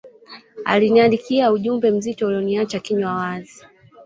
aliniandikia 0.65 1.51
ujumbe 1.51 1.91
mzito 1.91 2.25
uliyoniacha 2.27 2.79
kinywa 2.79 3.13
wazi 3.13 3.65